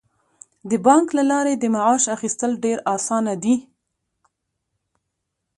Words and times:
د 0.69 0.71
بانک 0.85 1.07
له 1.17 1.23
لارې 1.31 1.53
د 1.57 1.63
معاش 1.75 2.03
اخیستل 2.15 2.51
ډیر 2.63 2.77
اسانه 2.95 3.33
دي. 3.43 3.55